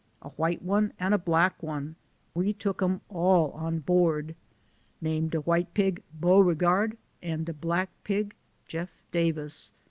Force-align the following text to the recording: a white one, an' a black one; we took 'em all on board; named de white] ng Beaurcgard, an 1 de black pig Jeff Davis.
a 0.23 0.29
white 0.29 0.63
one, 0.63 0.91
an' 0.99 1.13
a 1.13 1.17
black 1.19 1.61
one; 1.61 1.95
we 2.33 2.53
took 2.53 2.81
'em 2.81 3.01
all 3.07 3.51
on 3.51 3.77
board; 3.77 4.33
named 4.99 5.29
de 5.29 5.41
white] 5.41 5.75
ng 5.77 5.99
Beaurcgard, 6.19 6.97
an 7.21 7.41
1 7.41 7.43
de 7.43 7.53
black 7.53 7.91
pig 8.03 8.35
Jeff 8.65 8.89
Davis. 9.11 9.73